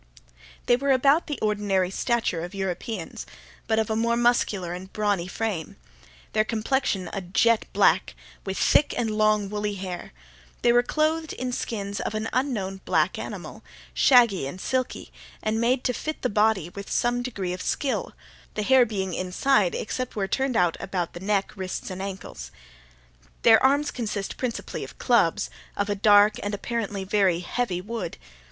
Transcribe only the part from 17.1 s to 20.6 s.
degree of skill, the hair being inside, except where turned